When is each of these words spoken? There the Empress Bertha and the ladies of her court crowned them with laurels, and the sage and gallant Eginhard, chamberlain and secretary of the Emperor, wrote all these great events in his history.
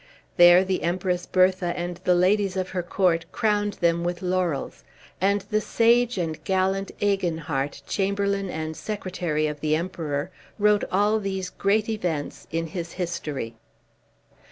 There 0.37 0.63
the 0.65 0.81
Empress 0.81 1.27
Bertha 1.27 1.77
and 1.77 1.97
the 2.05 2.15
ladies 2.15 2.57
of 2.57 2.69
her 2.69 2.81
court 2.81 3.25
crowned 3.31 3.73
them 3.73 4.03
with 4.03 4.23
laurels, 4.23 4.83
and 5.21 5.41
the 5.51 5.61
sage 5.61 6.17
and 6.17 6.43
gallant 6.43 6.89
Eginhard, 6.99 7.83
chamberlain 7.85 8.49
and 8.49 8.75
secretary 8.75 9.45
of 9.45 9.59
the 9.59 9.75
Emperor, 9.75 10.31
wrote 10.57 10.85
all 10.91 11.19
these 11.19 11.51
great 11.51 11.87
events 11.87 12.47
in 12.51 12.65
his 12.65 12.93
history. 12.93 13.53